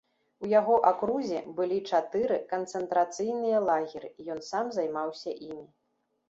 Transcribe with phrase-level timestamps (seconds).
[0.45, 5.67] У яго акрузе былі чатыры канцэнтрацыйныя лагеры, і ён сам займаўся імі.